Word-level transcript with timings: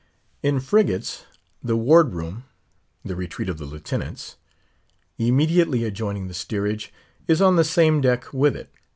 In 0.41 0.59
frigates, 0.59 1.25
the 1.61 1.77
ward 1.77 2.15
room—the 2.15 3.15
retreat 3.15 3.47
of 3.49 3.59
the 3.59 3.65
Lieutenants—immediately 3.67 5.83
adjoining 5.83 6.27
the 6.27 6.33
steerage, 6.33 6.91
is 7.27 7.39
on 7.39 7.55
the 7.55 7.63
same 7.63 8.01
deck 8.01 8.33
with 8.33 8.55
it. 8.55 8.73